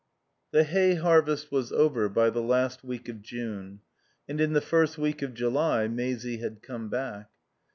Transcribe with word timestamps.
iv 0.51 0.57
The 0.57 0.63
hay 0.63 0.95
harvest 0.95 1.51
was 1.51 1.71
over 1.71 2.09
by 2.09 2.31
the 2.31 2.41
last 2.41 2.83
week 2.83 3.07
of 3.07 3.21
June, 3.21 3.81
and 4.27 4.41
in 4.41 4.53
the 4.53 4.59
first 4.59 4.97
week 4.97 5.21
of 5.21 5.35
July 5.35 5.87
Maisie 5.87 6.37
had 6.37 6.63
come 6.63 6.89
back. 6.89 7.29